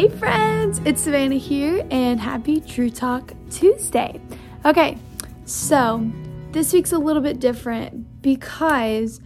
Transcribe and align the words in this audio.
Hey 0.00 0.08
friends, 0.08 0.80
it's 0.86 1.02
Savannah 1.02 1.34
here 1.34 1.86
and 1.90 2.18
happy 2.18 2.62
True 2.62 2.88
Talk 2.88 3.34
Tuesday. 3.50 4.18
Okay, 4.64 4.96
so 5.44 6.10
this 6.52 6.72
week's 6.72 6.92
a 6.92 6.98
little 6.98 7.20
bit 7.20 7.38
different 7.38 8.22
because 8.22 9.20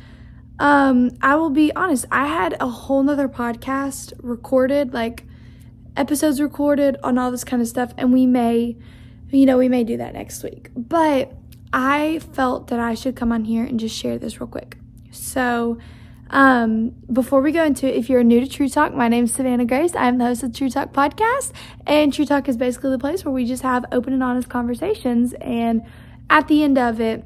um 0.59 1.13
I 1.23 1.37
will 1.37 1.51
be 1.51 1.73
honest, 1.77 2.07
I 2.11 2.27
had 2.27 2.57
a 2.59 2.67
whole 2.67 3.05
nother 3.05 3.29
podcast 3.29 4.15
recorded, 4.21 4.93
like 4.93 5.23
episodes 5.97 6.41
recorded 6.41 6.97
on 7.05 7.19
all 7.19 7.31
this 7.31 7.45
kind 7.45 7.63
of 7.63 7.69
stuff, 7.69 7.95
and 7.97 8.13
we 8.13 8.27
may, 8.27 8.77
you 9.31 9.47
know, 9.47 9.57
we 9.59 9.69
may 9.69 9.85
do 9.85 9.97
that 9.99 10.13
next 10.13 10.43
week. 10.43 10.71
But 10.77 11.33
I 11.73 12.19
felt 12.33 12.67
that 12.67 12.81
I 12.81 12.95
should 12.95 13.15
come 13.15 13.31
on 13.31 13.45
here 13.45 13.63
and 13.63 13.79
just 13.79 13.97
share 13.97 14.19
this 14.19 14.41
real 14.41 14.49
quick. 14.49 14.77
So 15.13 15.79
um, 16.35 16.91
before 17.13 17.41
we 17.41 17.53
go 17.53 17.65
into 17.65 17.87
it, 17.87 17.95
if 17.95 18.11
you're 18.11 18.25
new 18.25 18.41
to 18.41 18.49
True 18.49 18.69
Talk, 18.69 18.93
my 18.93 19.07
name 19.07 19.25
is 19.25 19.35
Savannah 19.35 19.65
Grace. 19.65 19.95
I 19.95 20.09
am 20.09 20.19
the 20.19 20.25
host 20.25 20.43
of 20.43 20.53
the 20.53 20.59
True 20.59 20.69
Talk 20.69 20.93
podcast, 20.93 21.53
and 21.87 22.13
True 22.13 22.27
Talk 22.27 22.49
is 22.49 22.57
basically 22.57 22.91
the 22.91 22.99
place 22.99 23.25
where 23.25 23.33
we 23.33 23.47
just 23.47 23.63
have 23.63 23.85
open 23.93 24.13
and 24.13 24.23
honest 24.23 24.49
conversations. 24.49 25.33
And 25.35 25.83
at 26.29 26.49
the 26.49 26.65
end 26.65 26.77
of 26.77 27.01
it, 27.01 27.25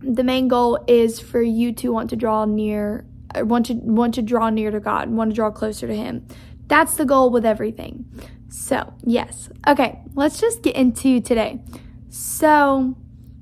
the 0.00 0.24
main 0.24 0.48
goal 0.48 0.84
is 0.88 1.20
for 1.20 1.40
you 1.40 1.72
to 1.74 1.90
want 1.90 2.10
to 2.10 2.16
draw 2.16 2.44
near, 2.44 3.06
want 3.36 3.66
to 3.66 3.74
want 3.74 4.14
to 4.14 4.22
draw 4.22 4.50
near 4.50 4.72
to 4.72 4.80
God, 4.80 5.10
want 5.10 5.30
to 5.30 5.34
draw 5.34 5.52
closer 5.52 5.86
to 5.86 5.94
Him. 5.94 6.26
That's 6.66 6.96
the 6.96 7.04
goal 7.04 7.30
with 7.30 7.46
everything. 7.46 8.04
So 8.48 8.94
yes, 9.04 9.48
okay, 9.68 10.00
let's 10.14 10.40
just 10.40 10.60
get 10.60 10.74
into 10.74 11.20
today. 11.20 11.62
So 12.08 12.96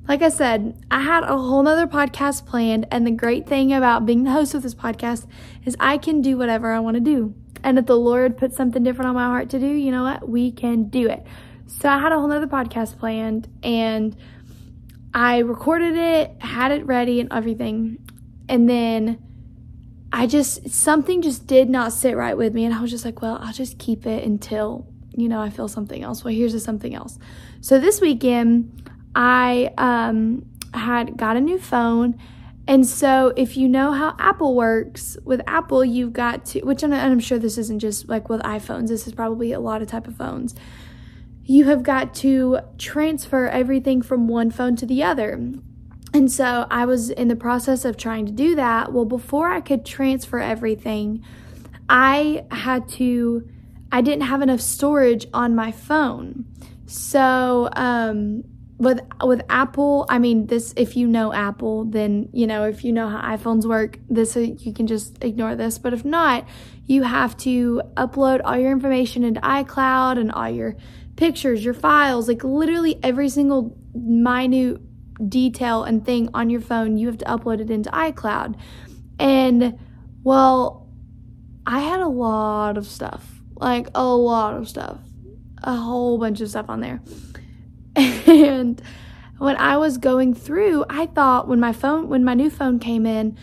like 0.09 0.23
I 0.23 0.29
said, 0.29 0.85
I 0.91 1.01
had 1.01 1.23
a 1.23 1.39
whole 1.39 1.63
nother 1.63 1.87
podcast 1.87 2.45
planned, 2.47 2.87
and 2.91 3.07
the 3.07 3.13
great 3.13 3.47
thing 3.47 3.73
about 3.73 4.05
being 4.05 4.25
the 4.25 4.33
host 4.33 4.55
of 4.55 4.63
this 4.63 4.75
podcast 4.75 5.27
is 5.65 5.77
I 5.79 5.97
can 5.99 6.21
do 6.21 6.37
whatever 6.37 6.73
I 6.73 6.81
want 6.81 6.97
to 6.97 7.01
do. 7.01 7.35
And 7.63 7.79
if 7.79 7.87
the 7.87 7.97
Lord 7.97 8.37
puts 8.37 8.57
something 8.57 8.83
different 8.83 9.09
on 9.11 9.15
my 9.15 9.27
heart 9.27 9.51
to 9.51 9.61
do, 9.61 9.67
you 9.67 9.93
know 9.93 10.03
what? 10.03 10.29
We 10.29 10.51
can 10.51 10.89
do 10.89 11.09
it. 11.09 11.25
So 11.67 11.89
I 11.89 11.99
had 11.99 12.13
a 12.13 12.19
whole 12.19 12.27
nother 12.27 12.49
podcast 12.49 12.99
planned, 12.99 13.49
and 13.63 14.17
I 15.15 15.39
recorded 15.39 15.97
it, 15.97 16.35
had 16.41 16.73
it 16.73 16.85
ready, 16.85 17.21
and 17.21 17.33
everything. 17.33 17.99
And 18.49 18.69
then 18.69 19.23
I 20.13 20.27
just, 20.27 20.69
something 20.69 21.23
just 21.23 21.47
did 21.47 21.71
not 21.71 21.93
sit 21.93 22.17
right 22.17 22.37
with 22.37 22.53
me. 22.55 22.65
And 22.65 22.75
I 22.75 22.83
was 22.83 22.91
just 22.91 23.05
like, 23.05 23.23
well, 23.23 23.39
I'll 23.41 23.53
just 23.53 23.79
keep 23.79 24.05
it 24.05 24.25
until, 24.25 24.87
you 25.15 25.29
know, 25.29 25.41
I 25.41 25.49
feel 25.49 25.69
something 25.69 26.03
else. 26.03 26.25
Well, 26.25 26.35
here's 26.35 26.55
a 26.55 26.61
something 26.61 26.95
else. 26.95 27.19
So 27.61 27.79
this 27.79 28.01
weekend, 28.01 28.91
I 29.15 29.73
um, 29.79 30.47
had 30.75 31.17
got 31.17 31.37
a 31.37 31.41
new 31.41 31.59
phone. 31.59 32.19
And 32.67 32.87
so, 32.87 33.33
if 33.37 33.57
you 33.57 33.69
know 33.69 33.91
how 33.93 34.15
Apple 34.19 34.55
works, 34.55 35.17
with 35.25 35.41
Apple, 35.49 35.85
you've 35.85 36.13
got 36.13 36.45
to, 36.47 36.61
which 36.61 36.85
I'm, 36.85 36.93
I'm 36.93 37.19
sure 37.19 37.39
this 37.39 37.59
isn't 37.59 37.81
just 37.81 38.09
like 38.09 38.29
with 38.29 38.41
iPhones, 38.43 38.89
this 38.89 39.07
is 39.07 39.15
probably 39.15 39.53
a 39.53 39.59
lot 39.59 39.83
of 39.83 39.89
type 39.89 40.07
of 40.07 40.17
phones. 40.17 40.55
You 41.45 41.65
have 41.65 41.83
got 41.83 42.15
to 42.17 42.61
transfer 42.79 43.49
everything 43.49 44.01
from 44.01 44.29
one 44.29 44.51
phone 44.53 44.77
to 44.77 44.87
the 44.87 45.03
other. 45.03 45.33
And 46.15 46.31
so 46.31 46.67
I 46.71 46.85
was 46.85 47.11
in 47.11 47.29
the 47.29 47.37
process 47.37 47.85
of 47.85 47.97
trying 47.97 48.27
to 48.27 48.33
do 48.33 48.55
that. 48.55 48.93
Well, 48.93 49.07
before 49.07 49.51
I 49.51 49.61
could 49.61 49.85
transfer 49.85 50.39
everything, 50.39 51.25
I 51.89 52.45
had 52.51 52.89
to, 52.91 53.49
I 53.91 54.03
didn't 54.03 54.27
have 54.27 54.41
enough 54.41 54.61
storage 54.61 55.27
on 55.35 55.57
my 55.57 55.73
phone. 55.73 56.45
So, 56.87 57.71
um, 57.73 58.45
with 58.83 59.01
with 59.23 59.43
Apple, 59.49 60.07
I 60.09 60.19
mean 60.19 60.47
this 60.47 60.75
if 60.77 60.97
you 60.97 61.07
know 61.07 61.33
Apple, 61.33 61.85
then 61.85 62.29
you 62.33 62.49
know 62.49 62.65
if 62.65 62.85
you 62.85 62.93
know 62.93 63.09
how 63.09 63.37
iPhones 63.37 63.65
work, 63.65 63.99
this 64.11 64.37
uh, 64.37 64.41
you 64.41 64.75
can 64.75 64.89
just 64.89 65.23
ignore 65.23 65.55
this, 65.55 65.79
but 65.79 65.95
if 65.95 66.05
not, 66.05 66.47
you 66.87 67.05
have 67.05 67.37
to 67.39 67.83
upload 67.97 68.41
all 68.45 68.59
your 68.59 68.73
information 68.73 69.23
into 69.23 69.41
iCloud 69.41 70.19
and 70.19 70.33
all 70.33 70.51
your 70.51 70.77
pictures, 71.17 71.65
your 71.65 71.75
files, 71.75 72.27
like 72.27 72.43
literally 72.43 72.99
every 73.05 73.29
single 73.29 73.79
minute 73.95 74.81
detail 75.29 75.85
and 75.85 76.05
thing 76.05 76.29
on 76.35 76.51
your 76.51 76.61
phone, 76.61 76.97
you 76.97 77.07
have 77.07 77.19
to 77.19 77.25
upload 77.27 77.61
it 77.61 77.71
into 77.71 77.89
iCloud. 77.91 78.59
And 79.21 79.79
well, 80.25 80.89
I 81.65 81.79
had 81.81 82.01
a 82.01 82.09
lot 82.09 82.77
of 82.77 82.87
stuff. 82.87 83.25
Like 83.55 83.89
a 83.95 84.05
lot 84.05 84.55
of 84.57 84.69
stuff. 84.69 84.99
A 85.63 85.77
whole 85.77 86.19
bunch 86.19 86.41
of 86.41 86.49
stuff 86.49 86.67
on 86.69 86.81
there. 86.81 87.01
And 88.27 88.81
when 89.39 89.57
I 89.57 89.77
was 89.77 89.99
going 89.99 90.35
through, 90.35 90.85
I 90.89 91.07
thought 91.07 91.49
when 91.49 91.61
my 91.61 91.73
phone, 91.73 92.09
when 92.09 92.25
my 92.25 92.35
new 92.35 92.49
phone 92.49 92.79
came 92.79 93.07
in, 93.07 93.37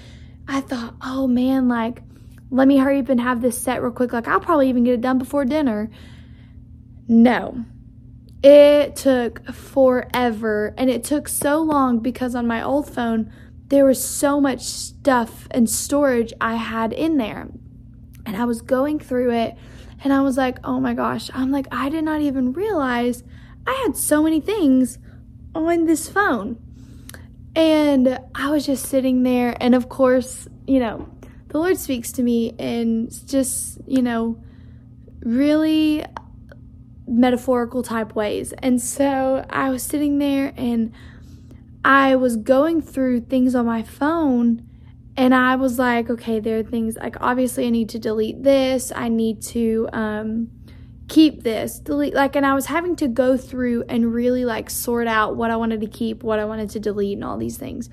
I 0.47 0.61
thought, 0.61 0.95
oh 1.01 1.27
man, 1.27 1.67
like, 1.67 2.01
let 2.49 2.67
me 2.67 2.77
hurry 2.77 2.99
up 2.99 3.09
and 3.09 3.21
have 3.21 3.41
this 3.41 3.61
set 3.61 3.83
real 3.83 3.91
quick. 3.91 4.13
Like, 4.13 4.27
I'll 4.27 4.39
probably 4.39 4.69
even 4.69 4.83
get 4.83 4.95
it 4.95 5.01
done 5.01 5.17
before 5.17 5.45
dinner. 5.45 5.91
No. 7.07 7.65
It 8.41 8.95
took 8.95 9.45
forever. 9.53 10.73
And 10.77 10.89
it 10.89 11.03
took 11.03 11.27
so 11.27 11.61
long 11.61 11.99
because 11.99 12.33
on 12.33 12.47
my 12.47 12.63
old 12.63 12.89
phone, 12.89 13.31
there 13.67 13.85
was 13.85 14.03
so 14.03 14.41
much 14.41 14.61
stuff 14.61 15.47
and 15.51 15.69
storage 15.69 16.33
I 16.41 16.55
had 16.55 16.93
in 16.93 17.17
there. 17.17 17.49
And 18.25 18.35
I 18.35 18.45
was 18.45 18.61
going 18.61 18.99
through 18.99 19.31
it 19.31 19.55
and 20.03 20.13
I 20.13 20.21
was 20.21 20.37
like, 20.37 20.57
oh 20.63 20.79
my 20.79 20.93
gosh. 20.93 21.29
I'm 21.33 21.51
like, 21.51 21.67
I 21.71 21.89
did 21.89 22.03
not 22.03 22.21
even 22.21 22.53
realize 22.53 23.23
I 23.69 23.73
had 23.85 23.95
so 23.95 24.23
many 24.23 24.41
things 24.41 24.97
on 25.53 25.85
this 25.85 26.09
phone. 26.09 26.57
And 27.55 28.19
I 28.33 28.49
was 28.49 28.65
just 28.65 28.87
sitting 28.87 29.21
there, 29.21 29.55
and 29.61 29.75
of 29.75 29.89
course, 29.89 30.47
you 30.65 30.79
know, 30.79 31.07
the 31.49 31.59
Lord 31.59 31.77
speaks 31.77 32.11
to 32.13 32.23
me 32.23 32.53
in 32.57 33.09
just, 33.25 33.79
you 33.85 34.01
know, 34.01 34.41
really 35.21 36.03
metaphorical 37.07 37.83
type 37.83 38.15
ways. 38.15 38.53
And 38.53 38.81
so 38.81 39.45
I 39.49 39.69
was 39.69 39.83
sitting 39.83 40.17
there 40.17 40.53
and 40.57 40.91
I 41.83 42.15
was 42.15 42.37
going 42.37 42.81
through 42.81 43.21
things 43.21 43.55
on 43.55 43.65
my 43.65 43.83
phone 43.83 44.67
and 45.17 45.35
I 45.35 45.55
was 45.55 45.79
like, 45.79 46.09
okay, 46.09 46.39
there 46.39 46.59
are 46.59 46.63
things 46.63 46.97
like 46.97 47.17
obviously 47.19 47.65
I 47.65 47.71
need 47.71 47.89
to 47.89 47.99
delete 47.99 48.43
this. 48.43 48.91
I 48.95 49.09
need 49.09 49.41
to 49.43 49.89
um 49.91 50.51
keep 51.09 51.43
this, 51.43 51.79
delete, 51.79 52.13
like, 52.13 52.35
and 52.35 52.45
I 52.45 52.53
was 52.53 52.67
having 52.67 52.95
to 52.97 53.07
go 53.07 53.35
through 53.35 53.83
and 53.89 54.13
really 54.13 54.45
like 54.45 54.69
sort 54.69 55.07
out 55.07 55.35
what 55.35 55.51
I 55.51 55.57
wanted 55.57 55.81
to 55.81 55.87
keep, 55.87 56.23
what 56.23 56.39
I 56.39 56.45
wanted 56.45 56.69
to 56.69 56.79
delete, 56.79 57.17
and 57.17 57.25
all 57.25 57.37
these 57.37 57.57
things. 57.57 57.89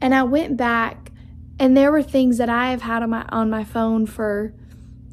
And 0.00 0.14
I 0.14 0.22
went 0.22 0.56
back, 0.56 1.10
and 1.58 1.76
there 1.76 1.90
were 1.90 2.02
things 2.02 2.38
that 2.38 2.48
I 2.50 2.70
have 2.70 2.82
had 2.82 3.02
on 3.02 3.10
my 3.10 3.24
on 3.30 3.50
my 3.50 3.64
phone 3.64 4.06
for, 4.06 4.54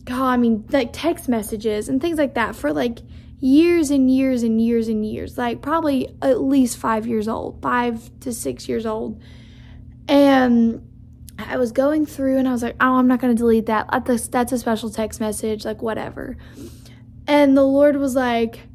God, 0.03 0.27
I 0.27 0.37
mean, 0.37 0.65
like 0.69 0.89
text 0.91 1.29
messages 1.29 1.89
and 1.89 2.01
things 2.01 2.17
like 2.17 2.35
that 2.35 2.55
for 2.55 2.73
like 2.73 2.99
years 3.39 3.89
and 3.89 4.11
years 4.13 4.43
and 4.43 4.61
years 4.61 4.87
and 4.87 5.05
years, 5.05 5.37
like 5.37 5.61
probably 5.61 6.09
at 6.21 6.41
least 6.41 6.77
five 6.77 7.07
years 7.07 7.27
old, 7.27 7.61
five 7.61 8.11
to 8.19 8.31
six 8.31 8.69
years 8.69 8.85
old, 8.85 9.21
and. 10.07 10.87
I 11.43 11.57
was 11.57 11.71
going 11.71 12.05
through 12.05 12.37
and 12.37 12.47
I 12.47 12.51
was 12.51 12.61
like, 12.61 12.75
oh, 12.79 12.97
I'm 12.97 13.07
not 13.07 13.19
going 13.19 13.35
to 13.35 13.39
delete 13.39 13.65
that. 13.65 13.89
That's 14.05 14.51
a 14.51 14.59
special 14.59 14.91
text 14.91 15.19
message, 15.19 15.65
like 15.65 15.81
whatever. 15.81 16.37
And 17.31 17.55
the 17.55 17.63
Lord 17.63 17.95
was 17.95 18.13
like, 18.13 18.67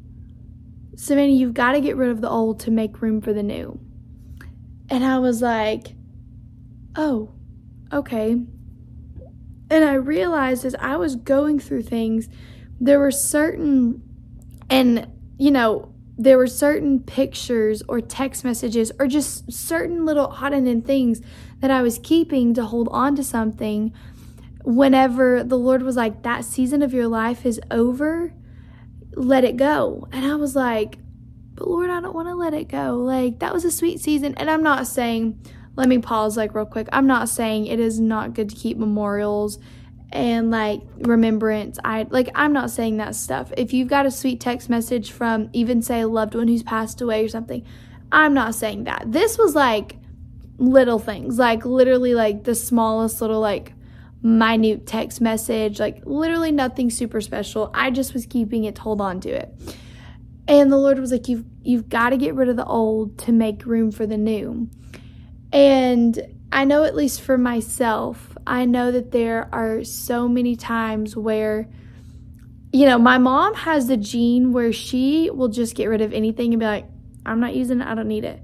Savannah, 0.95 1.31
you've 1.31 1.53
got 1.53 1.73
to 1.73 1.79
get 1.79 1.95
rid 1.95 2.09
of 2.09 2.21
the 2.21 2.29
old 2.29 2.59
to 2.61 2.71
make 2.71 3.03
room 3.03 3.21
for 3.21 3.31
the 3.31 3.43
new. 3.43 3.79
And 4.89 5.05
I 5.05 5.19
was 5.19 5.43
like, 5.43 5.93
oh, 6.95 7.35
okay. 7.93 8.31
And 9.69 9.85
I 9.85 9.93
realized 9.93 10.65
as 10.65 10.73
I 10.79 10.95
was 10.95 11.15
going 11.15 11.59
through 11.59 11.83
things, 11.83 12.29
there 12.79 12.97
were 12.97 13.11
certain, 13.11 14.01
and 14.71 15.07
you 15.37 15.51
know, 15.51 15.93
there 16.17 16.39
were 16.39 16.47
certain 16.47 17.01
pictures 17.01 17.83
or 17.87 18.01
text 18.01 18.43
messages 18.43 18.91
or 18.99 19.05
just 19.05 19.53
certain 19.53 20.03
little 20.03 20.33
odd 20.35 20.53
and 20.53 20.67
end 20.67 20.83
things 20.83 21.21
that 21.59 21.69
I 21.69 21.83
was 21.83 21.99
keeping 21.99 22.55
to 22.55 22.65
hold 22.65 22.89
on 22.89 23.15
to 23.17 23.23
something 23.23 23.93
whenever 24.63 25.43
the 25.43 25.59
Lord 25.59 25.83
was 25.83 25.95
like, 25.95 26.23
that 26.23 26.43
season 26.43 26.81
of 26.81 26.91
your 26.91 27.07
life 27.07 27.45
is 27.45 27.61
over 27.69 28.33
let 29.17 29.43
it 29.43 29.57
go. 29.57 30.07
And 30.11 30.25
I 30.25 30.35
was 30.35 30.55
like, 30.55 30.97
but 31.55 31.67
Lord, 31.67 31.89
I 31.89 31.99
don't 31.99 32.13
want 32.13 32.27
to 32.27 32.35
let 32.35 32.53
it 32.53 32.67
go. 32.67 32.97
Like, 32.97 33.39
that 33.39 33.53
was 33.53 33.65
a 33.65 33.71
sweet 33.71 33.99
season. 33.99 34.35
And 34.35 34.49
I'm 34.49 34.63
not 34.63 34.85
saying, 34.87 35.39
let 35.75 35.87
me 35.87 35.97
pause 35.97 36.37
like 36.37 36.53
real 36.53 36.65
quick. 36.65 36.87
I'm 36.91 37.07
not 37.07 37.29
saying 37.29 37.67
it 37.67 37.79
is 37.79 37.99
not 37.99 38.33
good 38.33 38.49
to 38.49 38.55
keep 38.55 38.77
memorials 38.77 39.59
and 40.11 40.49
like 40.49 40.81
remembrance. 40.99 41.77
I 41.83 42.07
like, 42.09 42.29
I'm 42.33 42.53
not 42.53 42.71
saying 42.71 42.97
that 42.97 43.15
stuff. 43.15 43.51
If 43.57 43.73
you've 43.73 43.87
got 43.87 44.05
a 44.05 44.11
sweet 44.11 44.39
text 44.39 44.69
message 44.69 45.11
from 45.11 45.49
even 45.53 45.81
say 45.81 46.01
a 46.01 46.07
loved 46.07 46.33
one 46.33 46.47
who's 46.47 46.63
passed 46.63 47.01
away 47.01 47.23
or 47.23 47.29
something, 47.29 47.65
I'm 48.11 48.33
not 48.33 48.55
saying 48.55 48.85
that. 48.85 49.11
This 49.11 49.37
was 49.37 49.53
like 49.53 49.97
little 50.57 50.99
things, 50.99 51.37
like 51.37 51.65
literally 51.65 52.13
like 52.13 52.43
the 52.43 52.55
smallest 52.55 53.21
little 53.21 53.39
like 53.39 53.73
minute 54.27 54.85
text 54.85 55.21
message, 55.21 55.79
like 55.79 56.01
literally 56.05 56.51
nothing 56.51 56.89
super 56.89 57.21
special. 57.21 57.71
I 57.73 57.89
just 57.91 58.13
was 58.13 58.25
keeping 58.25 58.65
it 58.65 58.75
to 58.75 58.81
hold 58.81 59.01
on 59.01 59.21
to 59.21 59.29
it. 59.29 59.53
And 60.47 60.71
the 60.71 60.77
Lord 60.77 60.99
was 60.99 61.11
like, 61.11 61.27
You've 61.27 61.45
you've 61.61 61.89
got 61.89 62.09
to 62.09 62.17
get 62.17 62.35
rid 62.35 62.49
of 62.49 62.55
the 62.55 62.65
old 62.65 63.17
to 63.19 63.31
make 63.31 63.65
room 63.65 63.91
for 63.91 64.05
the 64.05 64.17
new. 64.17 64.69
And 65.51 66.19
I 66.51 66.65
know 66.65 66.83
at 66.83 66.95
least 66.95 67.21
for 67.21 67.37
myself, 67.37 68.37
I 68.45 68.65
know 68.65 68.91
that 68.91 69.11
there 69.11 69.49
are 69.51 69.83
so 69.83 70.27
many 70.27 70.55
times 70.55 71.15
where 71.15 71.67
you 72.73 72.85
know, 72.85 72.97
my 72.97 73.17
mom 73.17 73.53
has 73.55 73.87
the 73.87 73.97
gene 73.97 74.51
where 74.51 74.73
she 74.73 75.29
will 75.29 75.47
just 75.47 75.73
get 75.73 75.85
rid 75.85 76.01
of 76.01 76.13
anything 76.13 76.53
and 76.53 76.59
be 76.59 76.65
like, 76.65 76.85
I'm 77.25 77.39
not 77.39 77.55
using 77.55 77.81
it, 77.81 77.87
I 77.87 77.95
don't 77.95 78.07
need 78.07 78.25
it. 78.25 78.41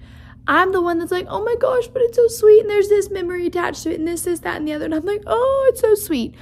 I'm 0.47 0.71
the 0.71 0.81
one 0.81 0.99
that's 0.99 1.11
like, 1.11 1.27
oh 1.29 1.43
my 1.43 1.55
gosh, 1.59 1.87
but 1.87 2.01
it's 2.01 2.17
so 2.17 2.27
sweet, 2.27 2.61
and 2.61 2.69
there's 2.69 2.89
this 2.89 3.09
memory 3.09 3.47
attached 3.47 3.83
to 3.83 3.91
it, 3.91 3.99
and 3.99 4.07
this, 4.07 4.23
this, 4.23 4.39
that, 4.39 4.57
and 4.57 4.67
the 4.67 4.73
other. 4.73 4.85
And 4.85 4.93
I'm 4.93 5.05
like, 5.05 5.23
oh, 5.25 5.69
it's 5.71 5.81
so 5.81 5.95
sweet. 5.95 6.35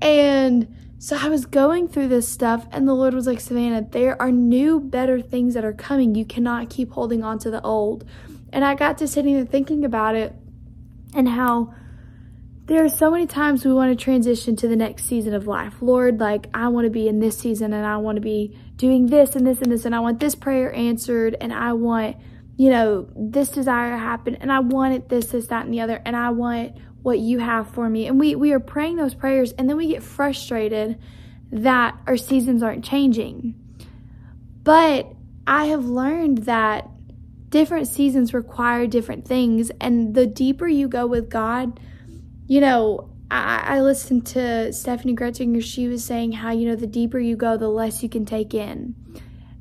And 0.00 0.74
so 0.98 1.18
I 1.20 1.28
was 1.28 1.44
going 1.44 1.88
through 1.88 2.08
this 2.08 2.26
stuff, 2.26 2.66
and 2.72 2.88
the 2.88 2.94
Lord 2.94 3.12
was 3.12 3.26
like, 3.26 3.40
Savannah, 3.40 3.86
there 3.90 4.20
are 4.20 4.32
new, 4.32 4.80
better 4.80 5.20
things 5.20 5.52
that 5.54 5.64
are 5.64 5.74
coming. 5.74 6.14
You 6.14 6.24
cannot 6.24 6.70
keep 6.70 6.92
holding 6.92 7.22
on 7.22 7.38
to 7.40 7.50
the 7.50 7.60
old. 7.62 8.08
And 8.52 8.64
I 8.64 8.74
got 8.74 8.96
to 8.98 9.08
sitting 9.08 9.34
there 9.34 9.44
thinking 9.44 9.84
about 9.84 10.14
it 10.14 10.34
and 11.14 11.28
how 11.28 11.74
there 12.64 12.82
are 12.82 12.88
so 12.88 13.10
many 13.10 13.26
times 13.26 13.64
we 13.64 13.72
want 13.72 13.96
to 13.96 14.02
transition 14.02 14.56
to 14.56 14.66
the 14.66 14.76
next 14.76 15.04
season 15.04 15.34
of 15.34 15.46
life. 15.46 15.74
Lord, 15.82 16.18
like, 16.18 16.46
I 16.54 16.68
want 16.68 16.86
to 16.86 16.90
be 16.90 17.06
in 17.06 17.20
this 17.20 17.38
season, 17.38 17.74
and 17.74 17.84
I 17.84 17.98
want 17.98 18.16
to 18.16 18.22
be 18.22 18.58
doing 18.76 19.06
this 19.06 19.36
and 19.36 19.46
this 19.46 19.60
and 19.60 19.70
this, 19.70 19.84
and 19.84 19.94
I 19.94 20.00
want 20.00 20.20
this 20.20 20.34
prayer 20.34 20.72
answered, 20.72 21.36
and 21.38 21.52
I 21.52 21.74
want 21.74 22.16
you 22.56 22.70
know, 22.70 23.08
this 23.14 23.50
desire 23.50 23.96
happened 23.96 24.38
and 24.40 24.50
I 24.50 24.60
wanted 24.60 25.08
this, 25.08 25.26
this, 25.26 25.46
that, 25.48 25.64
and 25.64 25.74
the 25.74 25.80
other, 25.80 26.00
and 26.04 26.16
I 26.16 26.30
want 26.30 26.76
what 27.02 27.18
you 27.18 27.38
have 27.38 27.68
for 27.68 27.88
me. 27.88 28.06
And 28.06 28.18
we, 28.18 28.34
we 28.34 28.52
are 28.52 28.60
praying 28.60 28.96
those 28.96 29.14
prayers 29.14 29.52
and 29.52 29.68
then 29.68 29.76
we 29.76 29.88
get 29.88 30.02
frustrated 30.02 30.98
that 31.52 31.96
our 32.06 32.16
seasons 32.16 32.62
aren't 32.62 32.84
changing. 32.84 33.54
But 34.62 35.12
I 35.46 35.66
have 35.66 35.84
learned 35.84 36.38
that 36.38 36.88
different 37.50 37.86
seasons 37.86 38.34
require 38.34 38.86
different 38.86 39.26
things. 39.26 39.70
And 39.80 40.14
the 40.14 40.26
deeper 40.26 40.66
you 40.66 40.88
go 40.88 41.06
with 41.06 41.30
God, 41.30 41.78
you 42.46 42.60
know, 42.60 43.10
I, 43.30 43.76
I 43.76 43.80
listened 43.80 44.26
to 44.28 44.38
Steffany 44.70 45.16
Gretzinger. 45.16 45.62
She 45.62 45.88
was 45.88 46.04
saying 46.04 46.32
how, 46.32 46.50
you 46.50 46.68
know, 46.68 46.76
the 46.76 46.86
deeper 46.86 47.18
you 47.18 47.36
go, 47.36 47.56
the 47.56 47.68
less 47.68 48.02
you 48.02 48.08
can 48.08 48.24
take 48.24 48.54
in. 48.54 48.94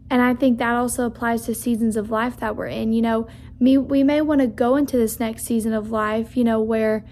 And 0.09 0.21
I 0.21 0.35
think 0.35 0.59
that 0.59 0.75
also 0.75 1.05
applies 1.05 1.45
to 1.45 1.55
seasons 1.55 1.97
of 1.97 2.11
life 2.11 2.37
that 2.37 2.55
we're 2.55 2.67
in. 2.67 2.93
You 2.93 3.01
know, 3.01 3.27
me, 3.59 3.77
we 3.77 4.03
may 4.03 4.21
want 4.21 4.41
to 4.41 4.47
go 4.47 4.75
into 4.75 4.97
this 4.97 5.19
next 5.19 5.45
season 5.45 5.73
of 5.73 5.89
life, 5.91 6.37
you 6.37 6.43
know, 6.43 6.61
where, 6.61 7.05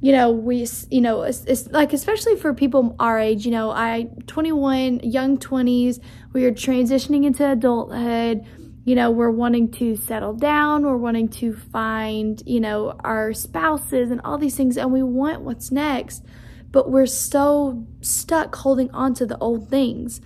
you 0.00 0.12
know, 0.12 0.30
we, 0.30 0.66
you 0.90 1.00
know, 1.00 1.22
it's, 1.22 1.44
it's, 1.44 1.66
like, 1.68 1.92
especially 1.92 2.36
for 2.36 2.54
people 2.54 2.96
our 2.98 3.18
age, 3.18 3.44
you 3.44 3.50
know, 3.50 3.70
I, 3.70 4.08
21, 4.26 5.00
young 5.00 5.38
20s, 5.38 6.00
we 6.32 6.44
are 6.44 6.52
transitioning 6.52 7.26
into 7.26 7.50
adulthood. 7.50 8.46
You 8.84 8.94
know, 8.94 9.10
we're 9.10 9.30
wanting 9.30 9.70
to 9.72 9.96
settle 9.96 10.32
down, 10.32 10.86
we're 10.86 10.96
wanting 10.96 11.28
to 11.28 11.54
find, 11.54 12.42
you 12.46 12.58
know, 12.58 12.98
our 13.04 13.34
spouses 13.34 14.10
and 14.10 14.18
all 14.24 14.38
these 14.38 14.56
things, 14.56 14.78
and 14.78 14.90
we 14.90 15.02
want 15.02 15.42
what's 15.42 15.70
next, 15.70 16.24
but 16.70 16.90
we're 16.90 17.04
so 17.04 17.86
stuck 18.00 18.54
holding 18.54 18.90
on 18.92 19.12
to 19.14 19.26
the 19.26 19.36
old 19.38 19.68
things. 19.68 20.22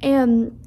And 0.00 0.58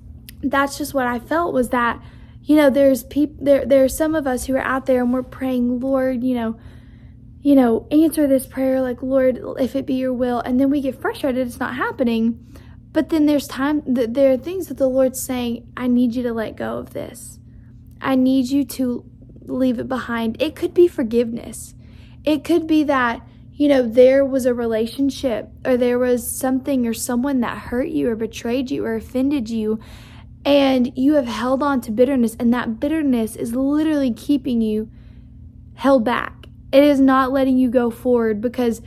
that's 0.44 0.78
just 0.78 0.94
what 0.94 1.08
I 1.08 1.20
felt 1.20 1.54
was 1.54 1.70
that, 1.70 2.02
you 2.44 2.56
know, 2.56 2.70
there's 2.70 3.04
people 3.04 3.44
there 3.44 3.66
there 3.66 3.84
are 3.84 3.90
some 3.90 4.16
of 4.16 4.28
us 4.28 4.46
who 4.46 4.56
are 4.56 4.62
out 4.62 4.86
there 4.86 5.02
and 5.02 5.14
we're 5.14 5.24
praying, 5.24 5.80
Lord, 5.80 6.24
you 6.24 6.36
know, 6.36 6.60
you 7.42 7.56
know, 7.56 7.88
answer 7.92 8.28
this 8.28 8.46
prayer 8.46 8.82
like, 8.82 9.02
Lord, 9.02 9.40
if 9.60 9.76
it 9.76 9.86
be 9.86 9.96
your 9.96 10.14
will, 10.14 10.40
and 10.40 10.60
then 10.60 10.70
we 10.70 10.82
get 10.82 11.00
frustrated 11.00 11.48
it's 11.48 11.60
not 11.60 11.76
happening. 11.76 12.46
But 12.94 13.10
then 13.10 13.26
there's 13.26 13.48
time 13.48 13.84
there 13.86 14.34
are 14.34 14.38
things 14.38 14.68
that 14.68 14.78
the 14.78 14.90
Lord's 14.90 15.22
saying, 15.22 15.72
I 15.78 15.88
need 15.88 16.16
you 16.16 16.24
to 16.24 16.34
let 16.34 16.58
go 16.58 16.78
of 16.78 16.94
this. 16.94 17.40
I 18.02 18.16
need 18.16 18.50
you 18.50 18.66
to 18.66 19.06
leave 19.46 19.80
it 19.80 19.88
behind. 19.88 20.42
It 20.42 20.56
could 20.56 20.74
be 20.74 20.88
forgiveness. 20.88 21.74
It 22.24 22.44
could 22.44 22.68
be 22.68 22.84
that 22.84 23.22
you 23.62 23.68
know, 23.68 23.88
there 23.88 24.26
was 24.26 24.48
a 24.48 24.56
relationship 24.56 25.48
or 25.64 25.78
there 25.78 26.00
was 26.00 26.28
something 26.28 26.88
or 26.88 26.96
someone 26.96 27.42
that 27.42 27.58
hurt 27.60 27.90
you 27.90 28.10
or 28.10 28.16
betrayed 28.16 28.72
you 28.72 28.84
or 28.84 28.96
offended 28.96 29.52
you 29.52 29.80
and 30.44 30.98
you 30.98 31.14
have 31.14 31.28
held 31.28 31.62
on 31.62 31.82
to 31.82 31.92
bitterness 31.92 32.36
and 32.40 32.54
that 32.54 32.80
bitterness 32.80 33.36
is 33.36 33.54
literally 33.54 34.12
keeping 34.12 34.62
you 34.62 34.90
held 35.76 36.04
back. 36.04 36.48
It 36.72 36.84
is 36.84 37.00
not 37.00 37.32
letting 37.32 37.58
you 37.58 37.70
go 37.70 37.90
forward 37.90 38.42
because 38.42 38.82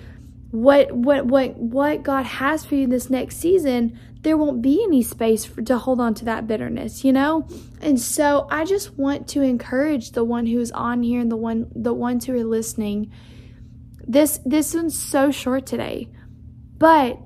what 0.51 0.93
what 0.93 1.27
what 1.27 1.57
what 1.57 2.05
god 2.05 2.25
has 2.25 2.65
for 2.65 2.77
you 2.77 2.85
in 2.85 2.91
this 2.91 3.11
next 3.11 3.39
season 3.39 3.99
there 4.21 4.37
won't 4.37 4.63
be 4.63 4.81
any 4.85 5.03
space 5.03 5.45
for, 5.45 5.61
to 5.61 5.77
hold 5.77 6.01
on 6.01 6.15
to 6.15 6.25
that 6.25 6.47
bitterness 6.47 7.05
you 7.05 7.13
know? 7.13 7.47
And 7.81 8.01
so 8.01 8.47
i 8.51 8.65
just 8.65 8.97
want 8.97 9.27
to 9.29 9.43
encourage 9.43 10.13
the 10.13 10.23
one 10.23 10.47
who 10.47 10.61
is 10.61 10.71
on 10.71 11.03
here 11.03 11.21
and 11.21 11.31
the 11.31 11.37
one 11.37 11.71
the 11.75 11.93
ones 11.93 12.27
who 12.27 12.35
are 12.35 12.45
listening. 12.45 13.11
This 14.07 14.39
this 14.45 14.75
one's 14.75 14.97
so 14.97 15.31
short 15.31 15.67
today 15.67 16.09
but 16.79 17.19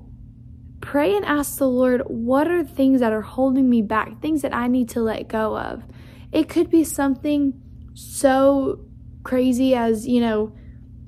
pray 0.81 1.15
and 1.15 1.25
ask 1.25 1.57
the 1.57 1.67
Lord, 1.67 2.01
what 2.07 2.47
are 2.47 2.63
things 2.63 2.99
that 3.01 3.13
are 3.13 3.21
holding 3.21 3.69
me 3.69 3.81
back, 3.81 4.21
things 4.21 4.41
that 4.41 4.55
I 4.55 4.67
need 4.67 4.89
to 4.89 5.01
let 5.01 5.27
go 5.27 5.57
of? 5.57 5.83
It 6.31 6.47
could 6.49 6.69
be 6.69 6.83
something 6.83 7.61
so 7.93 8.85
crazy 9.23 9.75
as, 9.75 10.07
you 10.07 10.21
know, 10.21 10.55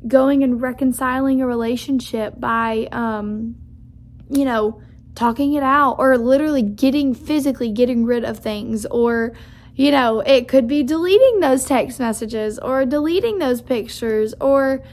going 0.08 0.44
and 0.44 0.62
reconciling 0.62 1.42
a 1.42 1.48
relationship 1.48 2.40
by, 2.40 2.88
um, 2.92 3.56
you 4.30 4.46
know, 4.46 4.82
talking 5.16 5.54
it 5.54 5.64
out 5.64 5.96
or 6.00 6.18
literally 6.18 6.62
getting 6.62 7.14
physically 7.14 7.72
getting 7.72 8.06
rid 8.06 8.24
of 8.24 8.40
things 8.40 8.86
or, 8.88 9.34
you 9.76 9.92
know, 9.92 10.20
it 10.22 10.48
could 10.48 10.68
be 10.68 10.84
deleting 10.84 11.40
those 11.40 11.66
text 11.66 12.00
messages 12.00 12.58
or 12.60 12.86
deleting 12.86 13.40
those 13.40 13.62
pictures 13.62 14.34
or, 14.42 14.84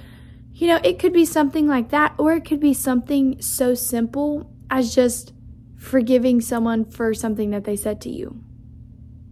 you 0.52 0.66
know, 0.66 0.80
it 0.82 0.98
could 0.98 1.12
be 1.12 1.24
something 1.24 1.68
like 1.68 1.90
that, 1.90 2.14
or 2.18 2.32
it 2.34 2.44
could 2.44 2.58
be 2.58 2.74
something 2.74 3.40
so 3.40 3.74
simple 3.74 4.50
as 4.70 4.94
just 4.94 5.32
forgiving 5.76 6.40
someone 6.40 6.84
for 6.84 7.14
something 7.14 7.50
that 7.50 7.64
they 7.64 7.76
said 7.76 8.00
to 8.02 8.10
you. 8.10 8.42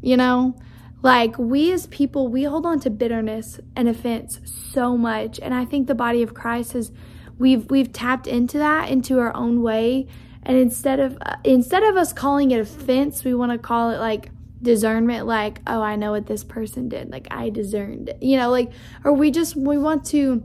You 0.01 0.17
know, 0.17 0.57
like 1.03 1.39
we 1.39 1.73
as 1.73 1.87
people, 1.89 2.29
we 2.29 2.45
hold 2.45 2.65
on 2.65 2.81
to 2.81 2.91
bitterness 2.91 3.61
and 3.75 3.89
offense 3.89 4.41
so 4.45 4.97
much, 4.97 5.39
and 5.41 5.55
I 5.55 5.65
think 5.65 5.87
the 5.87 5.95
body 5.95 6.23
of 6.23 6.35
Christ 6.35 6.73
has 6.73 6.93
we've 7.39 7.69
we've 7.71 7.93
tapped 7.93 8.27
into 8.27 8.59
that 8.59 8.89
into 8.89 9.19
our 9.19 9.35
own 9.35 9.63
way, 9.63 10.07
and 10.43 10.57
instead 10.57 11.01
of 11.01 11.19
uh, 11.21 11.37
instead 11.45 11.83
of 11.83 11.97
us 11.97 12.13
calling 12.13 12.51
it 12.51 12.61
offense, 12.61 13.25
we 13.25 13.35
want 13.35 13.53
to 13.53 13.59
call 13.59 13.91
it 13.91 13.99
like 13.99 14.31
discernment 14.63 15.27
like 15.27 15.61
oh 15.67 15.83
i 15.83 15.97
know 15.97 16.13
what 16.13 16.27
this 16.27 16.43
person 16.43 16.89
did 16.89 17.11
like 17.11 17.29
i 17.31 17.51
discerned 17.51 18.09
it. 18.09 18.23
you 18.23 18.39
know 18.39 18.51
like 18.51 18.73
or 19.05 19.13
we 19.13 19.31
just 19.31 19.55
we 19.55 19.77
want 19.77 20.05
to 20.05 20.43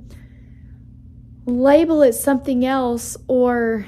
label 1.45 2.01
it 2.01 2.13
something 2.13 2.65
else 2.65 3.15
or 3.27 3.87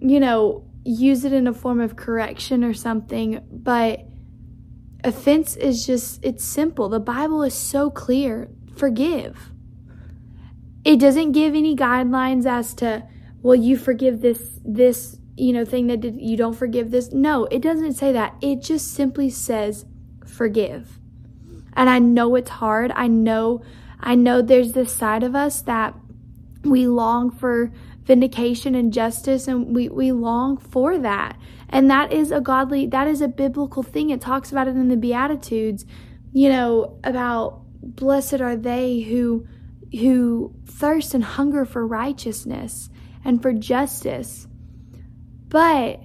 you 0.00 0.20
know, 0.20 0.64
use 0.84 1.24
it 1.24 1.32
in 1.32 1.46
a 1.46 1.52
form 1.52 1.80
of 1.80 1.96
correction 1.96 2.64
or 2.64 2.74
something, 2.74 3.40
but 3.50 4.00
offense 5.04 5.56
is 5.56 5.86
just, 5.86 6.24
it's 6.24 6.44
simple. 6.44 6.88
The 6.88 7.00
Bible 7.00 7.42
is 7.42 7.54
so 7.54 7.90
clear 7.90 8.48
forgive. 8.76 9.52
It 10.84 10.98
doesn't 10.98 11.32
give 11.32 11.54
any 11.54 11.76
guidelines 11.76 12.46
as 12.46 12.72
to, 12.74 13.04
well, 13.42 13.54
you 13.54 13.76
forgive 13.76 14.20
this, 14.20 14.60
this, 14.64 15.18
you 15.36 15.52
know, 15.52 15.64
thing 15.64 15.88
that 15.88 16.00
did, 16.00 16.20
you 16.20 16.36
don't 16.36 16.54
forgive 16.54 16.90
this. 16.90 17.12
No, 17.12 17.44
it 17.46 17.60
doesn't 17.60 17.94
say 17.94 18.12
that. 18.12 18.36
It 18.40 18.62
just 18.62 18.94
simply 18.94 19.30
says 19.30 19.84
forgive. 20.26 20.98
And 21.74 21.90
I 21.90 21.98
know 21.98 22.34
it's 22.36 22.50
hard. 22.50 22.92
I 22.94 23.08
know, 23.08 23.62
I 24.00 24.14
know 24.14 24.40
there's 24.40 24.72
this 24.72 24.94
side 24.94 25.22
of 25.22 25.34
us 25.34 25.60
that 25.62 25.94
we 26.64 26.86
long 26.86 27.30
for 27.30 27.72
vindication 28.08 28.74
and 28.74 28.90
justice 28.90 29.46
and 29.46 29.76
we, 29.76 29.88
we 29.90 30.10
long 30.12 30.56
for 30.56 30.98
that. 30.98 31.38
And 31.68 31.90
that 31.90 32.10
is 32.10 32.32
a 32.32 32.40
godly 32.40 32.86
that 32.86 33.06
is 33.06 33.20
a 33.20 33.28
biblical 33.28 33.82
thing. 33.82 34.08
It 34.08 34.22
talks 34.22 34.50
about 34.50 34.66
it 34.66 34.74
in 34.74 34.88
the 34.88 34.96
beatitudes 34.96 35.84
you 36.32 36.48
know 36.48 36.98
about 37.04 37.62
blessed 37.82 38.40
are 38.40 38.56
they 38.56 39.00
who 39.00 39.46
who 39.92 40.54
thirst 40.66 41.14
and 41.14 41.24
hunger 41.24 41.64
for 41.64 41.86
righteousness 41.86 42.88
and 43.24 43.40
for 43.42 43.52
justice. 43.52 44.46
But 45.48 46.00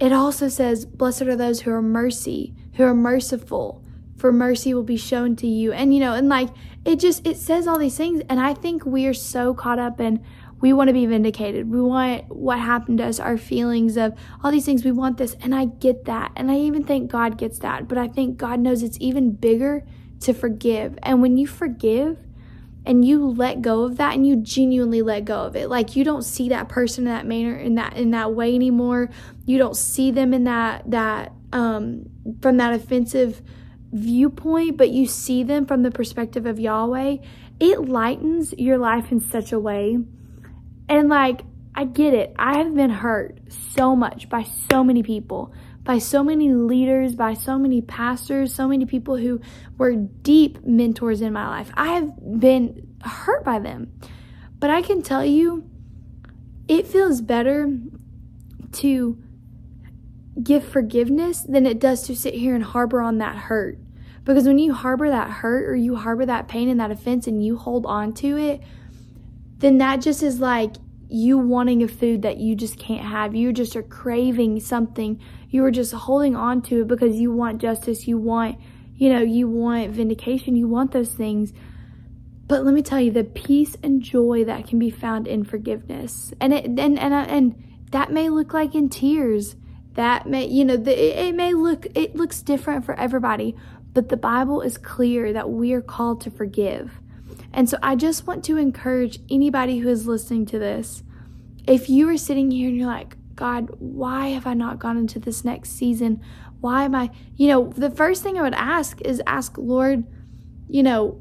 it 0.00 0.12
also 0.12 0.48
says 0.48 0.86
blessed 0.86 1.22
are 1.22 1.36
those 1.36 1.60
who 1.60 1.70
are 1.70 1.82
mercy 1.82 2.54
who 2.74 2.84
are 2.84 2.94
merciful 2.94 3.84
for 4.16 4.32
mercy 4.32 4.74
will 4.74 4.82
be 4.82 4.96
shown 4.96 5.36
to 5.36 5.46
you. 5.46 5.72
And 5.72 5.94
you 5.94 6.00
know 6.00 6.14
and 6.14 6.28
like 6.28 6.48
it 6.84 6.98
just 6.98 7.24
it 7.24 7.36
says 7.36 7.68
all 7.68 7.78
these 7.78 7.96
things 7.96 8.22
and 8.28 8.40
i 8.40 8.54
think 8.54 8.86
we 8.86 9.06
are 9.06 9.14
so 9.14 9.52
caught 9.52 9.78
up 9.78 10.00
in 10.00 10.24
we 10.60 10.72
want 10.72 10.88
to 10.88 10.94
be 10.94 11.06
vindicated. 11.06 11.70
We 11.70 11.80
want 11.80 12.28
what 12.28 12.58
happened 12.58 12.98
to 12.98 13.06
us, 13.06 13.20
our 13.20 13.38
feelings 13.38 13.96
of 13.96 14.14
all 14.42 14.50
these 14.50 14.64
things. 14.64 14.84
We 14.84 14.92
want 14.92 15.16
this. 15.18 15.36
And 15.40 15.54
I 15.54 15.66
get 15.66 16.04
that. 16.06 16.32
And 16.36 16.50
I 16.50 16.56
even 16.56 16.84
think 16.84 17.10
God 17.10 17.38
gets 17.38 17.58
that. 17.60 17.86
But 17.86 17.98
I 17.98 18.08
think 18.08 18.38
God 18.38 18.60
knows 18.60 18.82
it's 18.82 18.98
even 19.00 19.32
bigger 19.32 19.86
to 20.20 20.32
forgive. 20.34 20.98
And 21.02 21.22
when 21.22 21.36
you 21.36 21.46
forgive 21.46 22.18
and 22.84 23.04
you 23.04 23.24
let 23.24 23.62
go 23.62 23.84
of 23.84 23.98
that 23.98 24.14
and 24.14 24.26
you 24.26 24.36
genuinely 24.36 25.02
let 25.02 25.24
go 25.24 25.42
of 25.42 25.54
it, 25.54 25.68
like 25.68 25.94
you 25.94 26.02
don't 26.02 26.24
see 26.24 26.48
that 26.48 26.68
person 26.68 27.06
in 27.06 27.12
that 27.12 27.26
manner, 27.26 27.56
in 27.56 27.76
that, 27.76 27.96
in 27.96 28.10
that 28.10 28.34
way 28.34 28.54
anymore. 28.54 29.10
You 29.44 29.58
don't 29.58 29.76
see 29.76 30.10
them 30.10 30.34
in 30.34 30.44
that, 30.44 30.90
that, 30.90 31.32
um, 31.52 32.06
from 32.42 32.56
that 32.56 32.72
offensive 32.72 33.42
viewpoint, 33.92 34.76
but 34.76 34.90
you 34.90 35.06
see 35.06 35.44
them 35.44 35.66
from 35.66 35.82
the 35.82 35.90
perspective 35.92 36.46
of 36.46 36.58
Yahweh. 36.58 37.18
It 37.60 37.88
lightens 37.88 38.52
your 38.58 38.78
life 38.78 39.12
in 39.12 39.20
such 39.20 39.52
a 39.52 39.58
way 39.58 39.98
and 40.88 41.08
like, 41.08 41.42
I 41.74 41.84
get 41.84 42.14
it. 42.14 42.34
I 42.38 42.58
have 42.58 42.74
been 42.74 42.90
hurt 42.90 43.38
so 43.74 43.94
much 43.94 44.28
by 44.28 44.44
so 44.70 44.82
many 44.82 45.02
people, 45.02 45.52
by 45.84 45.98
so 45.98 46.24
many 46.24 46.52
leaders, 46.52 47.14
by 47.14 47.34
so 47.34 47.58
many 47.58 47.82
pastors, 47.82 48.54
so 48.54 48.66
many 48.66 48.84
people 48.84 49.16
who 49.16 49.40
were 49.76 49.94
deep 49.94 50.64
mentors 50.64 51.20
in 51.20 51.32
my 51.32 51.46
life. 51.46 51.70
I 51.74 51.94
have 51.94 52.40
been 52.40 52.96
hurt 53.02 53.44
by 53.44 53.58
them. 53.58 53.92
But 54.58 54.70
I 54.70 54.82
can 54.82 55.02
tell 55.02 55.24
you, 55.24 55.68
it 56.66 56.86
feels 56.86 57.20
better 57.20 57.72
to 58.72 59.22
give 60.42 60.64
forgiveness 60.64 61.42
than 61.42 61.64
it 61.64 61.78
does 61.78 62.02
to 62.02 62.16
sit 62.16 62.34
here 62.34 62.54
and 62.54 62.64
harbor 62.64 63.00
on 63.00 63.18
that 63.18 63.36
hurt. 63.36 63.78
Because 64.24 64.46
when 64.46 64.58
you 64.58 64.74
harbor 64.74 65.08
that 65.08 65.30
hurt 65.30 65.68
or 65.68 65.76
you 65.76 65.96
harbor 65.96 66.26
that 66.26 66.48
pain 66.48 66.68
and 66.68 66.80
that 66.80 66.90
offense 66.90 67.26
and 67.26 67.44
you 67.44 67.56
hold 67.56 67.86
on 67.86 68.12
to 68.14 68.36
it, 68.36 68.60
then 69.58 69.78
that 69.78 70.00
just 70.00 70.22
is 70.22 70.40
like 70.40 70.74
you 71.08 71.38
wanting 71.38 71.82
a 71.82 71.88
food 71.88 72.22
that 72.22 72.38
you 72.38 72.54
just 72.54 72.78
can't 72.78 73.04
have. 73.04 73.34
You 73.34 73.52
just 73.52 73.74
are 73.76 73.82
craving 73.82 74.60
something. 74.60 75.20
You 75.50 75.64
are 75.64 75.70
just 75.70 75.92
holding 75.92 76.36
on 76.36 76.62
to 76.62 76.82
it 76.82 76.88
because 76.88 77.16
you 77.16 77.32
want 77.32 77.60
justice. 77.60 78.06
You 78.06 78.18
want, 78.18 78.58
you 78.94 79.08
know, 79.08 79.22
you 79.22 79.48
want 79.48 79.90
vindication. 79.90 80.54
You 80.54 80.68
want 80.68 80.92
those 80.92 81.10
things. 81.10 81.52
But 82.46 82.64
let 82.64 82.74
me 82.74 82.82
tell 82.82 83.00
you, 83.00 83.10
the 83.10 83.24
peace 83.24 83.76
and 83.82 84.02
joy 84.02 84.44
that 84.44 84.66
can 84.66 84.78
be 84.78 84.90
found 84.90 85.26
in 85.28 85.44
forgiveness, 85.44 86.32
and 86.40 86.54
it 86.54 86.64
and 86.64 86.98
and 86.98 87.12
uh, 87.12 87.26
and 87.28 87.84
that 87.90 88.10
may 88.10 88.30
look 88.30 88.54
like 88.54 88.74
in 88.74 88.88
tears. 88.88 89.56
That 89.94 90.26
may, 90.26 90.46
you 90.46 90.64
know, 90.64 90.76
the, 90.76 91.26
it 91.26 91.34
may 91.34 91.52
look 91.52 91.86
it 91.94 92.14
looks 92.16 92.40
different 92.40 92.86
for 92.86 92.98
everybody, 92.98 93.54
but 93.92 94.08
the 94.08 94.16
Bible 94.16 94.62
is 94.62 94.78
clear 94.78 95.32
that 95.32 95.50
we 95.50 95.72
are 95.72 95.82
called 95.82 96.22
to 96.22 96.30
forgive. 96.30 96.92
And 97.52 97.68
so 97.68 97.78
I 97.82 97.96
just 97.96 98.26
want 98.26 98.44
to 98.44 98.56
encourage 98.56 99.18
anybody 99.30 99.78
who 99.78 99.88
is 99.88 100.06
listening 100.06 100.46
to 100.46 100.58
this. 100.58 101.02
If 101.66 101.88
you 101.88 102.08
are 102.08 102.16
sitting 102.16 102.50
here 102.50 102.68
and 102.68 102.76
you're 102.76 102.86
like, 102.86 103.16
God, 103.34 103.70
why 103.78 104.28
have 104.28 104.46
I 104.46 104.54
not 104.54 104.78
gone 104.78 104.96
into 104.96 105.18
this 105.18 105.44
next 105.44 105.70
season? 105.70 106.20
Why 106.60 106.84
am 106.84 106.94
I, 106.94 107.10
you 107.36 107.48
know, 107.48 107.72
the 107.76 107.90
first 107.90 108.22
thing 108.22 108.38
I 108.38 108.42
would 108.42 108.54
ask 108.54 109.00
is 109.02 109.22
ask, 109.26 109.56
Lord, 109.56 110.04
you 110.68 110.82
know, 110.82 111.20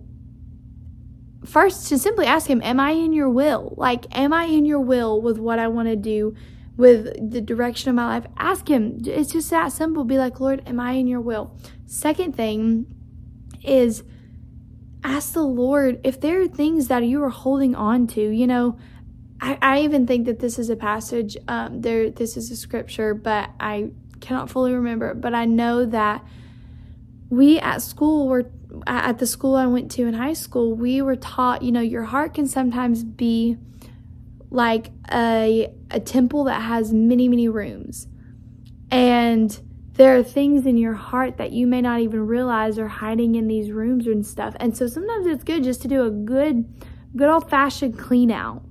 first 1.46 1.88
to 1.89 1.98
simply 1.98 2.25
ask 2.25 2.50
him, 2.50 2.62
Am 2.63 2.79
I 2.79 2.91
in 2.91 3.13
your 3.13 3.29
will? 3.29 3.74
Like, 3.77 4.05
am 4.17 4.34
I 4.34 4.46
in 4.46 4.65
your 4.65 4.79
will 4.79 5.22
with 5.22 5.38
what 5.38 5.60
I 5.60 5.67
want 5.67 5.88
to 5.88 5.96
do, 5.96 6.36
with 6.75 7.31
the 7.31 7.41
direction 7.41 7.89
of 7.89 7.96
my 7.96 8.07
life? 8.07 8.25
Ask 8.38 8.67
him. 8.67 9.00
It's 9.05 9.31
just 9.31 9.50
that 9.51 9.72
simple. 9.72 10.03
Be 10.03 10.17
like, 10.17 10.39
Lord, 10.39 10.63
am 10.65 10.79
I 10.79 10.93
in 10.93 11.07
your 11.07 11.22
will? 11.22 11.55
Second 11.86 12.36
thing 12.36 12.86
is 13.63 14.03
ask 15.04 15.34
the 15.34 15.44
Lord 15.44 16.01
if 16.04 16.20
there 16.20 16.42
are 16.42 16.48
things 16.48 16.88
that 16.88 17.04
you 17.04 17.24
are 17.24 17.30
holding 17.30 17.75
on 17.75 18.08
to. 18.08 18.22
You 18.22 18.48
know, 18.48 18.77
I, 19.39 19.58
I 19.62 19.82
even 19.82 20.08
think 20.08 20.25
that 20.25 20.39
this 20.39 20.58
is 20.60 20.70
a 20.70 20.75
passage, 20.75 21.38
um, 21.48 21.82
there, 21.82 22.10
this 22.10 22.38
is 22.38 22.51
a 22.51 22.56
scripture, 22.56 23.13
but 23.13 23.50
I 23.60 23.92
cannot 24.20 24.50
fully 24.50 24.74
remember. 24.74 25.13
But 25.13 25.34
I 25.34 25.46
know 25.46 25.86
that 25.86 26.25
we 27.30 27.60
at 27.60 27.82
school 27.82 28.27
were 28.27 28.50
at 28.86 29.18
the 29.18 29.27
school 29.27 29.56
I 29.56 29.66
went 29.66 29.92
to 29.92 30.06
in 30.06 30.13
high 30.13 30.34
school, 30.34 30.74
we 30.74 31.01
were 31.01 31.16
taught, 31.16 31.62
you 31.62 31.72
know, 31.72 31.82
your 31.82 32.04
heart 32.04 32.34
can 32.34 32.48
sometimes 32.48 33.04
be 33.04 33.58
like 34.50 34.92
a 35.12 35.74
a 35.92 36.00
temple 36.00 36.46
that 36.46 36.62
has 36.62 36.94
many, 36.94 37.27
many 37.27 37.48
rooms. 37.48 38.08
And 38.92 39.58
there 39.98 40.16
are 40.16 40.24
things 40.24 40.66
in 40.66 40.77
your 40.77 40.94
heart 40.94 41.38
that 41.38 41.51
you 41.51 41.66
may 41.66 41.82
not 41.82 42.00
even 42.00 42.27
realize 42.27 42.77
are 42.77 42.88
hiding 42.88 43.36
in 43.36 43.48
these 43.48 43.72
rooms 43.72 44.06
and 44.06 44.25
stuff. 44.25 44.56
And 44.60 44.77
so 44.77 44.88
sometimes 44.88 45.25
it's 45.25 45.44
good 45.44 45.63
just 45.63 45.82
to 45.82 45.88
do 45.88 46.04
a 46.04 46.12
good 46.12 46.66
good 47.16 47.30
old-fashioned 47.30 47.98
clean 47.98 48.32
out. 48.32 48.63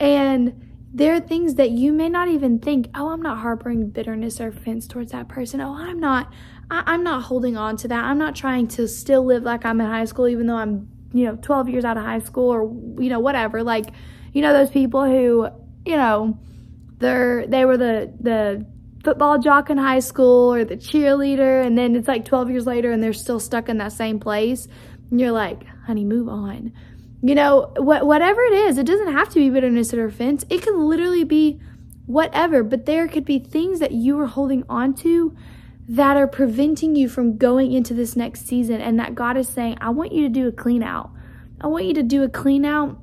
And 0.00 0.60
there 0.92 1.14
are 1.14 1.20
things 1.20 1.56
that 1.56 1.70
you 1.70 1.92
may 1.92 2.08
not 2.08 2.28
even 2.28 2.60
think, 2.60 2.88
oh, 2.94 3.10
I'm 3.10 3.20
not 3.20 3.38
harboring 3.38 3.90
bitterness 3.90 4.40
or 4.40 4.48
offense 4.48 4.88
towards 4.88 5.12
that 5.12 5.28
person. 5.28 5.60
Oh, 5.60 5.74
I'm 5.74 6.00
not 6.00 6.32
I, 6.70 6.94
am 6.94 7.02
not 7.02 7.24
holding 7.24 7.58
on 7.58 7.76
to 7.78 7.88
that. 7.88 8.04
I'm 8.04 8.18
not 8.18 8.34
trying 8.34 8.68
to 8.68 8.88
still 8.88 9.24
live 9.24 9.42
like 9.42 9.66
I'm 9.66 9.80
in 9.80 9.86
high 9.86 10.06
school, 10.06 10.28
even 10.28 10.46
though 10.46 10.56
I'm, 10.56 10.88
you 11.12 11.26
know, 11.26 11.36
12 11.36 11.68
years 11.68 11.84
out 11.84 11.98
of 11.98 12.04
high 12.04 12.20
school 12.20 12.50
or, 12.50 12.64
you 13.02 13.10
know, 13.10 13.20
whatever. 13.20 13.62
Like, 13.62 13.86
you 14.32 14.40
know, 14.40 14.52
those 14.52 14.70
people 14.70 15.04
who, 15.04 15.48
you 15.84 15.96
know, 15.96 16.38
they're, 16.98 17.46
they 17.46 17.64
were 17.66 17.76
the, 17.76 18.12
the 18.18 18.66
football 19.04 19.38
jock 19.38 19.70
in 19.70 19.78
high 19.78 20.00
school 20.00 20.52
or 20.52 20.64
the 20.64 20.76
cheerleader. 20.76 21.64
And 21.64 21.76
then 21.76 21.94
it's 21.94 22.08
like 22.08 22.24
12 22.24 22.50
years 22.50 22.66
later 22.66 22.90
and 22.90 23.02
they're 23.02 23.12
still 23.12 23.38
stuck 23.38 23.68
in 23.68 23.78
that 23.78 23.92
same 23.92 24.18
place. 24.18 24.66
And 25.10 25.20
you're 25.20 25.32
like, 25.32 25.64
honey, 25.86 26.04
move 26.04 26.28
on. 26.28 26.72
You 27.22 27.34
know, 27.34 27.72
wh- 27.76 28.04
whatever 28.04 28.42
it 28.42 28.52
is, 28.52 28.78
it 28.78 28.86
doesn't 28.86 29.12
have 29.12 29.28
to 29.30 29.36
be 29.36 29.50
bitterness 29.50 29.94
or 29.94 30.04
offense. 30.04 30.44
It 30.50 30.62
can 30.62 30.88
literally 30.88 31.24
be 31.24 31.60
whatever, 32.06 32.62
but 32.62 32.86
there 32.86 33.08
could 33.08 33.24
be 33.24 33.38
things 33.38 33.80
that 33.80 33.92
you 33.92 34.18
are 34.20 34.26
holding 34.26 34.64
on 34.68 34.94
to 34.94 35.36
that 35.88 36.16
are 36.16 36.26
preventing 36.26 36.96
you 36.96 37.08
from 37.08 37.36
going 37.36 37.72
into 37.72 37.94
this 37.94 38.16
next 38.16 38.46
season 38.46 38.80
and 38.80 38.98
that 38.98 39.14
God 39.14 39.36
is 39.36 39.48
saying, 39.48 39.78
I 39.80 39.90
want 39.90 40.12
you 40.12 40.22
to 40.22 40.28
do 40.28 40.48
a 40.48 40.52
clean 40.52 40.82
out. 40.82 41.10
I 41.60 41.66
want 41.66 41.84
you 41.84 41.94
to 41.94 42.02
do 42.02 42.22
a 42.22 42.28
clean 42.28 42.64
out 42.64 42.98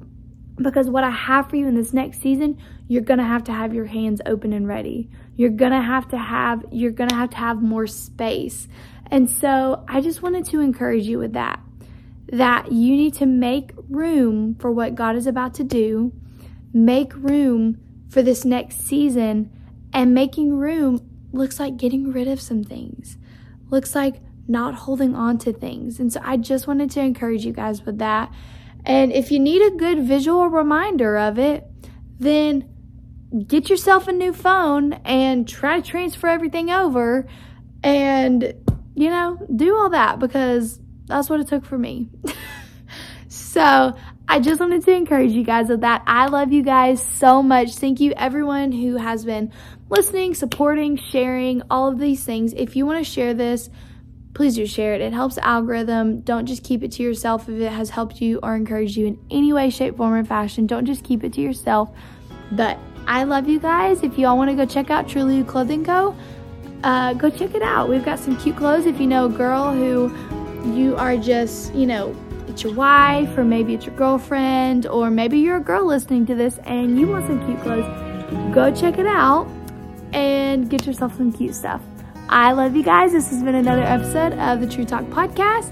because 0.58 0.89
what 0.89 1.03
I 1.03 1.10
have 1.10 1.50
for 1.50 1.55
you 1.55 1.67
in 1.67 1.75
this 1.75 1.93
next 1.93 2.22
season, 2.22 2.62
you're 2.88 3.03
to 3.03 3.24
have 3.24 3.43
to 3.46 3.53
have 3.53 3.74
your 3.74 3.86
hands 3.86 4.22
open 4.25 4.53
and 4.53 4.67
ready. 4.67 5.10
You're 5.35 5.50
going 5.50 5.71
to 5.71 5.81
have 5.81 6.09
to 6.09 6.17
have 6.17 6.65
you're 6.71 6.91
going 6.91 7.09
to 7.09 7.15
have 7.15 7.31
to 7.31 7.38
have 7.38 7.61
more 7.61 7.88
space. 7.88 8.67
And 9.09 9.29
so, 9.29 9.83
I 9.89 10.00
just 10.00 10.21
wanted 10.21 10.45
to 10.45 10.61
encourage 10.61 11.05
you 11.05 11.19
with 11.19 11.33
that. 11.33 11.59
That 12.31 12.71
you 12.71 12.95
need 12.95 13.13
to 13.15 13.25
make 13.25 13.71
room 13.89 14.55
for 14.55 14.71
what 14.71 14.95
God 14.95 15.15
is 15.15 15.27
about 15.27 15.53
to 15.55 15.63
do. 15.63 16.13
Make 16.73 17.13
room 17.15 17.77
for 18.09 18.21
this 18.21 18.45
next 18.45 18.79
season 18.81 19.51
and 19.93 20.13
making 20.13 20.55
room 20.55 21.07
looks 21.33 21.59
like 21.59 21.77
getting 21.77 22.11
rid 22.11 22.27
of 22.27 22.41
some 22.41 22.63
things, 22.63 23.17
looks 23.69 23.95
like 23.95 24.21
not 24.47 24.75
holding 24.75 25.15
on 25.15 25.38
to 25.39 25.53
things. 25.53 26.00
And 26.00 26.11
so 26.11 26.19
I 26.23 26.38
just 26.38 26.67
wanted 26.67 26.91
to 26.91 27.01
encourage 27.01 27.45
you 27.45 27.53
guys 27.53 27.85
with 27.85 28.00
that. 28.00 28.31
And 28.85 29.11
if 29.11 29.31
you 29.31 29.39
need 29.39 29.61
a 29.61 29.75
good 29.75 30.00
visual 30.03 30.47
reminder 30.50 31.17
of 31.17 31.38
it, 31.38 31.67
then 32.19 32.67
get 33.47 33.69
yourself 33.69 34.07
a 34.07 34.11
new 34.11 34.33
phone 34.33 34.93
and 35.05 35.47
try 35.47 35.79
to 35.79 35.88
transfer 35.88 36.27
everything 36.27 36.69
over 36.69 37.27
and, 37.83 38.53
you 38.95 39.09
know, 39.09 39.39
do 39.55 39.75
all 39.75 39.89
that 39.89 40.19
because 40.19 40.79
that's 41.05 41.29
what 41.29 41.39
it 41.39 41.47
took 41.47 41.65
for 41.65 41.77
me. 41.77 42.09
so 43.27 43.95
I 44.27 44.39
just 44.39 44.59
wanted 44.59 44.83
to 44.85 44.91
encourage 44.91 45.31
you 45.31 45.43
guys 45.43 45.69
with 45.69 45.81
that. 45.81 46.03
I 46.07 46.27
love 46.27 46.51
you 46.51 46.63
guys 46.63 47.05
so 47.05 47.41
much. 47.41 47.75
Thank 47.75 48.00
you, 48.00 48.13
everyone 48.15 48.71
who 48.71 48.97
has 48.97 49.25
been 49.25 49.51
listening, 49.89 50.33
supporting, 50.33 50.97
sharing, 50.97 51.61
all 51.69 51.89
of 51.89 52.00
these 52.00 52.23
things. 52.23 52.53
If 52.53 52.75
you 52.75 52.85
want 52.85 53.05
to 53.05 53.09
share 53.09 53.33
this, 53.33 53.69
please 54.33 54.55
do 54.55 54.65
share 54.65 54.93
it. 54.93 55.01
It 55.01 55.13
helps 55.13 55.35
the 55.35 55.45
algorithm. 55.45 56.21
Don't 56.21 56.45
just 56.45 56.63
keep 56.63 56.83
it 56.83 56.91
to 56.93 57.03
yourself 57.03 57.50
if 57.50 57.59
it 57.59 57.71
has 57.71 57.89
helped 57.89 58.21
you 58.21 58.39
or 58.41 58.55
encouraged 58.55 58.95
you 58.95 59.07
in 59.07 59.19
any 59.29 59.51
way, 59.51 59.69
shape, 59.69 59.97
form, 59.97 60.13
or 60.13 60.23
fashion. 60.23 60.67
Don't 60.67 60.85
just 60.85 61.03
keep 61.03 61.23
it 61.23 61.33
to 61.33 61.41
yourself. 61.41 61.89
But 62.51 62.77
I 63.08 63.24
love 63.24 63.50
you 63.50 63.60
guys. 63.60 64.03
If 64.03 64.17
you 64.17 64.27
all 64.27 64.38
want 64.38 64.50
to 64.50 64.55
go 64.55 64.65
check 64.65 64.89
out 64.89 65.08
Truly 65.08 65.43
Clothing 65.43 65.84
Co., 65.84 66.15
uh, 66.84 67.13
go 67.13 67.29
check 67.29 67.53
it 67.53 67.62
out. 67.62 67.89
We've 67.89 68.03
got 68.03 68.20
some 68.20 68.38
cute 68.38 68.58
clothes. 68.58 68.86
If 68.86 69.00
you 69.00 69.08
know 69.08 69.25
a 69.25 69.29
girl 69.29 69.74
who 69.74 70.12
you 70.74 70.96
are 70.96 71.17
just, 71.17 71.74
you 71.74 71.86
know, 71.86 72.15
it's 72.48 72.63
your 72.63 72.74
wife, 72.74 73.38
or 73.38 73.43
maybe 73.43 73.74
it's 73.74 73.86
your 73.86 73.96
girlfriend, 73.96 74.86
or 74.88 75.10
maybe 75.10 75.39
you're 75.39 75.58
a 75.58 75.62
girl 75.62 75.86
listening 75.86 76.25
to 76.25 76.36
this 76.36 76.58
and 76.65 77.00
you 77.00 77.08
want 77.08 77.27
some 77.27 77.46
cute 77.46 77.62
clothes, 77.62 77.86
go 78.53 78.74
check 78.74 78.98
it 78.98 79.05
out 79.05 79.48
and 80.13 80.70
get 80.70 80.86
yourself 80.86 81.15
some 81.15 81.31
cute 81.31 81.55
stuff. 81.55 81.81
I 82.29 82.51
love 82.53 82.75
you 82.75 82.84
guys. 82.84 83.12
This 83.12 83.29
has 83.29 83.43
been 83.43 83.55
another 83.55 83.84
episode 83.84 84.34
of 84.34 84.62
the 84.62 84.67
True 84.67 84.86
Talk 84.86 85.03
Podcast. 85.05 85.72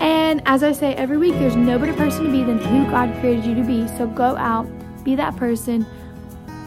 And 0.00 0.42
as 0.46 0.62
I 0.62 0.72
say 0.72 0.94
every 0.94 1.16
week, 1.16 1.34
there's 1.34 1.56
no 1.56 1.78
better 1.78 1.94
person 1.94 2.24
to 2.24 2.30
be 2.30 2.42
than 2.42 2.58
who 2.58 2.84
God 2.90 3.18
created 3.20 3.46
you 3.46 3.54
to 3.54 3.64
be. 3.64 3.88
So 3.96 4.06
go 4.06 4.36
out, 4.36 4.66
be 5.04 5.14
that 5.16 5.36
person, 5.36 5.86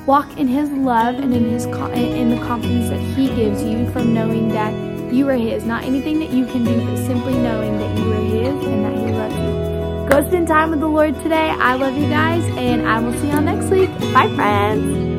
walk 0.05 0.37
in 0.37 0.47
His 0.47 0.69
love 0.69 1.15
and 1.15 1.33
in 1.33 1.49
His 1.49 1.65
in 1.65 2.29
the 2.29 2.37
confidence 2.45 2.89
that 2.89 2.99
He 2.99 3.27
gives 3.35 3.63
you 3.63 3.89
from 3.91 4.13
knowing 4.13 4.49
that 4.49 4.73
you 5.13 5.27
are 5.29 5.33
His. 5.33 5.63
Not 5.65 5.83
anything 5.83 6.19
that 6.19 6.29
you 6.29 6.45
can 6.45 6.63
do, 6.63 6.85
but 6.85 6.97
simply 6.97 7.33
knowing 7.33 7.77
that 7.77 7.97
you 7.97 8.11
are 8.11 8.21
His 8.21 8.65
and 8.65 8.85
that 8.85 8.93
He 8.97 9.13
loves 9.13 9.35
you. 9.35 10.09
Go 10.09 10.27
spend 10.27 10.47
time 10.47 10.71
with 10.71 10.79
the 10.79 10.87
Lord 10.87 11.15
today. 11.21 11.49
I 11.49 11.75
love 11.75 11.95
you 11.95 12.09
guys, 12.09 12.43
and 12.57 12.87
I 12.87 12.99
will 12.99 13.13
see 13.13 13.27
y'all 13.27 13.41
next 13.41 13.69
week. 13.69 13.89
Bye, 14.13 14.33
friends. 14.35 15.18